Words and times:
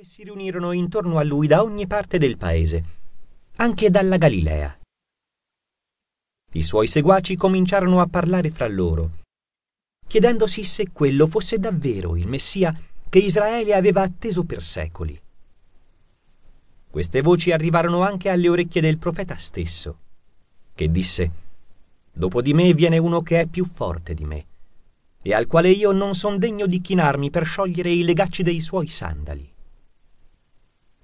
che 0.00 0.06
si 0.06 0.22
riunirono 0.22 0.72
intorno 0.72 1.18
a 1.18 1.22
lui 1.22 1.46
da 1.46 1.62
ogni 1.62 1.86
parte 1.86 2.16
del 2.16 2.38
paese, 2.38 2.84
anche 3.56 3.90
dalla 3.90 4.16
Galilea. 4.16 4.78
I 6.52 6.62
suoi 6.62 6.86
seguaci 6.86 7.36
cominciarono 7.36 8.00
a 8.00 8.06
parlare 8.06 8.50
fra 8.50 8.66
loro, 8.66 9.18
chiedendosi 10.06 10.64
se 10.64 10.90
quello 10.90 11.26
fosse 11.26 11.58
davvero 11.58 12.16
il 12.16 12.26
Messia 12.26 12.74
che 13.10 13.18
Israele 13.18 13.74
aveva 13.74 14.00
atteso 14.00 14.44
per 14.44 14.62
secoli. 14.62 15.20
Queste 16.88 17.20
voci 17.20 17.52
arrivarono 17.52 18.00
anche 18.00 18.30
alle 18.30 18.48
orecchie 18.48 18.80
del 18.80 18.96
profeta 18.96 19.36
stesso, 19.36 19.98
che 20.74 20.90
disse, 20.90 21.30
Dopo 22.10 22.40
di 22.40 22.54
me 22.54 22.72
viene 22.72 22.96
uno 22.96 23.20
che 23.20 23.40
è 23.40 23.46
più 23.46 23.68
forte 23.70 24.14
di 24.14 24.24
me, 24.24 24.46
e 25.20 25.34
al 25.34 25.46
quale 25.46 25.68
io 25.68 25.92
non 25.92 26.14
son 26.14 26.38
degno 26.38 26.64
di 26.66 26.80
chinarmi 26.80 27.28
per 27.28 27.44
sciogliere 27.44 27.90
i 27.90 28.02
legacci 28.02 28.42
dei 28.42 28.62
suoi 28.62 28.88
sandali. 28.88 29.58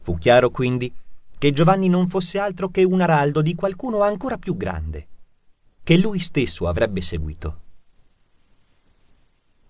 Fu 0.06 0.18
chiaro 0.18 0.50
quindi 0.50 0.94
che 1.36 1.50
Giovanni 1.50 1.88
non 1.88 2.06
fosse 2.06 2.38
altro 2.38 2.68
che 2.68 2.84
un 2.84 3.00
araldo 3.00 3.42
di 3.42 3.56
qualcuno 3.56 4.02
ancora 4.02 4.38
più 4.38 4.56
grande, 4.56 5.08
che 5.82 5.96
lui 5.96 6.20
stesso 6.20 6.68
avrebbe 6.68 7.02
seguito. 7.02 7.60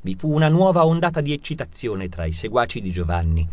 Vi 0.03 0.15
fu 0.15 0.31
una 0.31 0.51
nuova 0.51 0.85
ondata 0.85 1.23
di 1.23 1.33
eccitazione 1.33 2.11
tra 2.11 2.27
i 2.27 2.35
seguaci 2.35 2.83
di 2.83 2.93
Giovanni, 2.93 3.49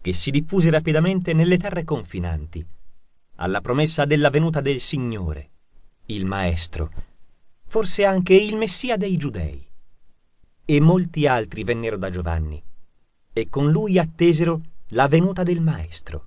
che 0.00 0.14
si 0.14 0.30
diffuse 0.30 0.70
rapidamente 0.70 1.34
nelle 1.34 1.58
terre 1.58 1.84
confinanti, 1.84 2.66
alla 3.34 3.60
promessa 3.60 4.06
della 4.06 4.30
venuta 4.30 4.62
del 4.62 4.80
Signore, 4.80 5.50
il 6.06 6.24
Maestro, 6.24 6.90
forse 7.66 8.06
anche 8.06 8.32
il 8.32 8.56
Messia 8.56 8.96
dei 8.96 9.18
Giudei. 9.18 9.68
E 10.64 10.80
molti 10.80 11.26
altri 11.26 11.62
vennero 11.62 11.98
da 11.98 12.08
Giovanni, 12.08 12.62
e 13.34 13.50
con 13.50 13.70
lui 13.70 13.98
attesero 13.98 14.62
la 14.90 15.08
venuta 15.08 15.42
del 15.42 15.60
Maestro. 15.60 16.26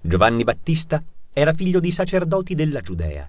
Giovanni 0.00 0.44
Battista 0.44 1.02
era 1.32 1.52
figlio 1.52 1.80
di 1.80 1.90
sacerdoti 1.90 2.54
della 2.54 2.80
Giudea 2.80 3.28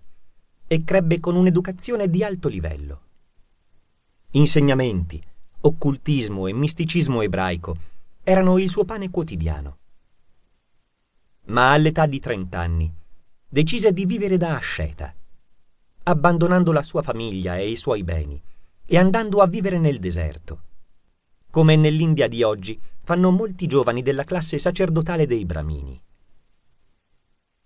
e 0.68 0.84
crebbe 0.84 1.20
con 1.20 1.36
un'educazione 1.36 2.08
di 2.08 2.24
alto 2.24 2.48
livello. 2.48 3.02
Insegnamenti, 4.32 5.20
occultismo 5.62 6.46
e 6.46 6.54
misticismo 6.54 7.22
ebraico 7.22 7.78
erano 8.22 8.60
il 8.60 8.70
suo 8.70 8.86
pane 8.86 9.10
quotidiano. 9.10 9.78
Ma 11.46 11.72
all'età 11.72 12.06
di 12.06 12.20
trent'anni 12.20 12.94
decise 13.50 13.92
di 13.92 14.06
vivere 14.06 14.38
da 14.38 14.56
asceta, 14.56 15.12
abbandonando 16.04 16.72
la 16.72 16.84
sua 16.84 17.02
famiglia 17.02 17.58
e 17.58 17.72
i 17.72 17.76
suoi 17.76 18.04
beni 18.04 18.40
e 18.86 18.98
andando 19.00 19.42
a 19.42 19.48
vivere 19.48 19.80
nel 19.80 19.98
deserto, 19.98 20.62
come 21.56 21.78
nell'India 21.78 22.28
di 22.28 22.44
oggi 22.44 22.78
fanno 23.02 23.32
molti 23.32 23.66
giovani 23.66 24.02
della 24.02 24.26
classe 24.26 24.60
sacerdotale 24.60 25.26
dei 25.26 25.46
Bramini. 25.46 25.98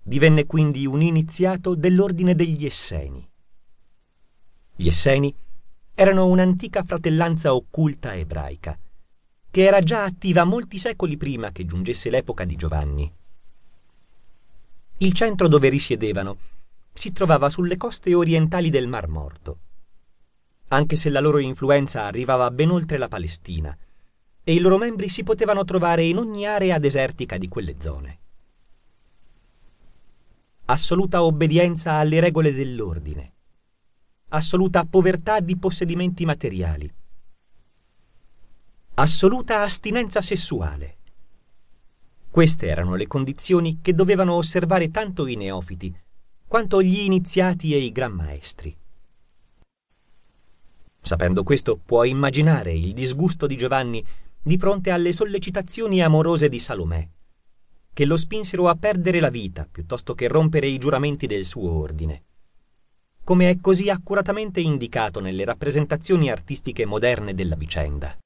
Divenne 0.03 0.45
quindi 0.45 0.85
un 0.85 1.01
iniziato 1.01 1.73
dell'ordine 1.73 2.35
degli 2.35 2.67
Esseni. 2.67 3.27
Gli 4.75 4.87
Esseni 4.87 5.33
erano 5.95 6.27
un'antica 6.27 6.83
fratellanza 6.83 7.55
occulta 7.55 8.13
ebraica, 8.13 8.77
che 9.49 9.63
era 9.63 9.81
già 9.81 10.03
attiva 10.03 10.43
molti 10.43 10.77
secoli 10.77 11.17
prima 11.17 11.51
che 11.51 11.65
giungesse 11.65 12.11
l'epoca 12.11 12.45
di 12.45 12.55
Giovanni. 12.55 13.11
Il 14.97 15.13
centro 15.13 15.47
dove 15.47 15.67
risiedevano 15.67 16.37
si 16.93 17.11
trovava 17.11 17.49
sulle 17.49 17.75
coste 17.75 18.13
orientali 18.13 18.69
del 18.69 18.87
Mar 18.87 19.07
Morto, 19.07 19.61
anche 20.69 20.95
se 20.95 21.09
la 21.09 21.19
loro 21.19 21.39
influenza 21.39 22.03
arrivava 22.03 22.49
ben 22.51 22.69
oltre 22.69 22.97
la 22.97 23.07
Palestina, 23.07 23.75
e 24.43 24.53
i 24.53 24.59
loro 24.59 24.77
membri 24.77 25.09
si 25.09 25.23
potevano 25.23 25.63
trovare 25.63 26.03
in 26.05 26.17
ogni 26.17 26.45
area 26.45 26.79
desertica 26.79 27.37
di 27.37 27.47
quelle 27.47 27.75
zone. 27.79 28.19
Assoluta 30.65 31.23
obbedienza 31.23 31.93
alle 31.93 32.19
regole 32.19 32.53
dell'ordine, 32.53 33.33
assoluta 34.29 34.85
povertà 34.85 35.39
di 35.39 35.57
possedimenti 35.57 36.25
materiali, 36.25 36.91
assoluta 38.95 39.61
astinenza 39.61 40.21
sessuale, 40.21 40.97
queste 42.29 42.67
erano 42.67 42.93
le 42.95 43.07
condizioni 43.07 43.79
che 43.81 43.95
dovevano 43.95 44.33
osservare 44.33 44.91
tanto 44.91 45.25
i 45.25 45.35
neofiti 45.35 45.93
quanto 46.47 46.81
gli 46.81 46.99
iniziati 46.99 47.73
e 47.73 47.79
i 47.79 47.91
gran 47.91 48.11
maestri. 48.11 48.75
Sapendo 51.01 51.43
questo, 51.43 51.77
puoi 51.77 52.09
immaginare 52.09 52.73
il 52.73 52.93
disgusto 52.93 53.47
di 53.47 53.57
Giovanni 53.57 54.05
di 54.41 54.57
fronte 54.57 54.91
alle 54.91 55.13
sollecitazioni 55.13 56.01
amorose 56.01 56.49
di 56.49 56.59
Salomè, 56.59 57.07
che 57.93 58.05
lo 58.05 58.17
spinsero 58.17 58.67
a 58.67 58.75
perdere 58.75 59.19
la 59.19 59.29
vita 59.29 59.67
piuttosto 59.69 60.13
che 60.13 60.27
rompere 60.27 60.67
i 60.67 60.77
giuramenti 60.77 61.27
del 61.27 61.45
suo 61.45 61.71
ordine, 61.71 62.23
come 63.23 63.49
è 63.49 63.59
così 63.59 63.89
accuratamente 63.89 64.59
indicato 64.59 65.19
nelle 65.19 65.45
rappresentazioni 65.45 66.31
artistiche 66.31 66.85
moderne 66.85 67.33
della 67.33 67.55
vicenda. 67.55 68.17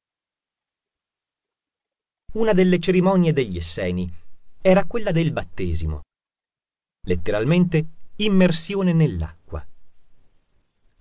Una 2.33 2.53
delle 2.53 2.79
cerimonie 2.79 3.33
degli 3.33 3.57
Esseni 3.57 4.11
era 4.61 4.85
quella 4.85 5.11
del 5.11 5.31
battesimo, 5.31 6.01
letteralmente 7.05 7.85
immersione 8.17 8.93
nell'acqua, 8.93 9.65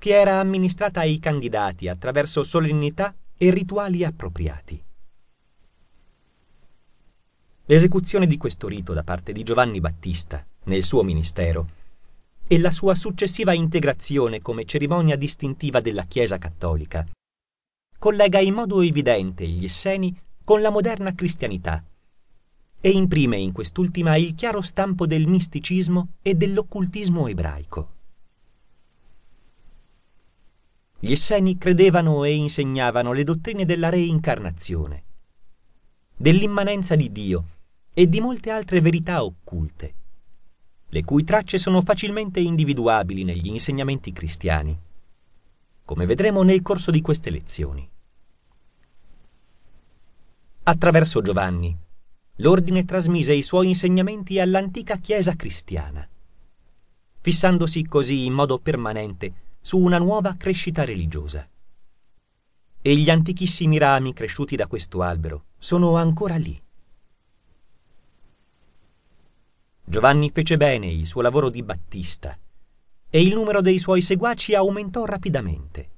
che 0.02 0.18
era 0.18 0.40
amministrata 0.40 0.98
ai 0.98 1.20
candidati 1.20 1.86
attraverso 1.86 2.42
solennità 2.42 3.14
e 3.36 3.52
rituali 3.52 4.02
appropriati. 4.02 4.82
L'esecuzione 7.66 8.26
di 8.26 8.36
questo 8.36 8.66
rito 8.66 8.94
da 8.94 9.04
parte 9.04 9.30
di 9.30 9.44
Giovanni 9.44 9.78
Battista 9.78 10.44
nel 10.64 10.82
suo 10.82 11.04
ministero 11.04 11.68
e 12.48 12.58
la 12.58 12.72
sua 12.72 12.96
successiva 12.96 13.52
integrazione 13.52 14.42
come 14.42 14.64
cerimonia 14.64 15.14
distintiva 15.14 15.78
della 15.78 16.02
Chiesa 16.02 16.36
cattolica 16.36 17.06
collega 17.96 18.40
in 18.40 18.54
modo 18.54 18.80
evidente 18.80 19.46
gli 19.46 19.66
Esseni 19.66 20.20
con 20.42 20.62
la 20.62 20.70
moderna 20.70 21.14
cristianità 21.14 21.80
e 22.80 22.90
imprime 22.90 23.36
in 23.36 23.52
quest'ultima 23.52 24.16
il 24.16 24.34
chiaro 24.34 24.62
stampo 24.62 25.06
del 25.06 25.28
misticismo 25.28 26.14
e 26.22 26.34
dell'occultismo 26.34 27.28
ebraico. 27.28 28.01
Gli 31.04 31.10
Esseni 31.10 31.58
credevano 31.58 32.22
e 32.22 32.32
insegnavano 32.32 33.12
le 33.12 33.24
dottrine 33.24 33.64
della 33.64 33.88
reincarnazione, 33.88 35.02
dell'immanenza 36.14 36.94
di 36.94 37.10
Dio 37.10 37.44
e 37.92 38.08
di 38.08 38.20
molte 38.20 38.52
altre 38.52 38.80
verità 38.80 39.24
occulte, 39.24 39.94
le 40.86 41.02
cui 41.02 41.24
tracce 41.24 41.58
sono 41.58 41.82
facilmente 41.82 42.38
individuabili 42.38 43.24
negli 43.24 43.48
insegnamenti 43.48 44.12
cristiani, 44.12 44.78
come 45.84 46.06
vedremo 46.06 46.44
nel 46.44 46.62
corso 46.62 46.92
di 46.92 47.00
queste 47.00 47.30
lezioni. 47.30 47.90
Attraverso 50.62 51.20
Giovanni, 51.20 51.76
l'ordine 52.36 52.84
trasmise 52.84 53.34
i 53.34 53.42
suoi 53.42 53.66
insegnamenti 53.66 54.38
all'antica 54.38 54.98
Chiesa 54.98 55.34
cristiana, 55.34 56.08
fissandosi 57.18 57.88
così 57.88 58.24
in 58.24 58.34
modo 58.34 58.60
permanente 58.60 59.50
su 59.62 59.78
una 59.78 59.98
nuova 59.98 60.34
crescita 60.36 60.84
religiosa. 60.84 61.48
E 62.82 62.96
gli 62.96 63.08
antichissimi 63.08 63.78
rami 63.78 64.12
cresciuti 64.12 64.56
da 64.56 64.66
questo 64.66 65.02
albero 65.02 65.44
sono 65.56 65.96
ancora 65.96 66.36
lì. 66.36 66.60
Giovanni 69.84 70.30
fece 70.30 70.56
bene 70.56 70.88
il 70.88 71.06
suo 71.06 71.22
lavoro 71.22 71.48
di 71.48 71.62
battista 71.62 72.36
e 73.08 73.22
il 73.22 73.34
numero 73.34 73.60
dei 73.60 73.78
suoi 73.78 74.00
seguaci 74.00 74.54
aumentò 74.54 75.04
rapidamente. 75.04 75.90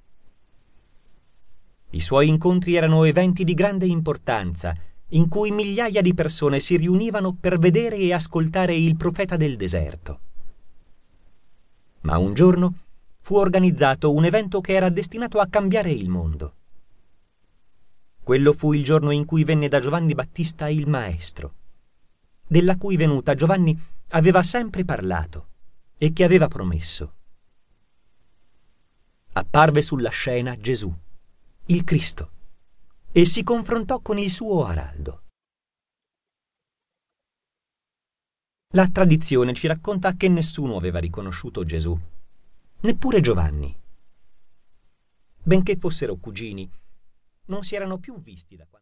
I 1.91 2.01
suoi 2.01 2.29
incontri 2.29 2.75
erano 2.75 3.05
eventi 3.05 3.45
di 3.45 3.55
grande 3.55 3.87
importanza, 3.87 4.77
in 5.11 5.29
cui 5.29 5.53
migliaia 5.53 6.03
di 6.03 6.13
persone 6.13 6.59
si 6.59 6.77
riunivano 6.77 7.35
per 7.35 7.59
vedere 7.59 7.97
e 7.97 8.13
ascoltare 8.13 8.75
il 8.75 8.97
profeta 8.97 9.37
del 9.37 9.57
deserto. 9.57 10.21
Ma 12.01 12.19
un 12.19 12.35
giorno 12.35 12.75
fu 13.25 13.37
organizzato 13.37 14.13
un 14.13 14.27
evento 14.27 14.61
che 14.61 14.75
era 14.75 14.91
destinato 14.91 15.41
a 15.41 15.47
cambiare 15.47 15.91
il 15.91 16.11
mondo. 16.11 16.57
Quello 18.23 18.53
fu 18.53 18.75
il 18.75 18.85
giorno 18.85 19.13
in 19.13 19.25
cui 19.25 19.45
venne 19.45 19.69
da 19.69 19.81
Giovanni 19.81 20.13
Battista 20.13 20.69
il 20.69 20.87
Maestro, 20.87 21.55
della 22.47 22.77
cui 22.77 22.97
venuta 22.97 23.35
Giovanni 23.35 23.75
aveva 24.09 24.43
sempre 24.43 24.85
parlato 24.85 25.47
e 25.97 26.13
che 26.13 26.23
aveva 26.23 26.49
promesso. 26.49 27.15
Apparve 29.33 29.81
sulla 29.81 30.11
scena 30.11 30.59
Gesù 30.59 30.95
il 31.69 31.83
Cristo, 31.83 32.31
e 33.11 33.25
si 33.25 33.43
confrontò 33.43 34.01
con 34.01 34.19
il 34.19 34.31
suo 34.31 34.67
araldo. 34.67 35.23
La 38.73 38.87
tradizione 38.89 39.55
ci 39.55 39.67
racconta 39.67 40.13
che 40.13 40.29
nessuno 40.29 40.77
aveva 40.77 40.99
riconosciuto 40.99 41.65
Gesù, 41.65 41.99
neppure 42.85 43.21
Giovanni. 43.21 43.75
Benché 45.43 45.77
fossero 45.77 46.17
cugini, 46.17 46.71
non 47.47 47.63
si 47.63 47.75
erano 47.75 47.99
più 47.99 48.21
visti 48.21 48.57
da 48.57 48.67
quando 48.67 48.73